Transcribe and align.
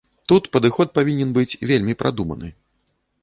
Тут 0.31 0.43
падыход 0.55 0.93
павінен 0.97 1.29
быць 1.37 1.57
вельмі 1.71 1.93
прадуманы. 2.01 2.49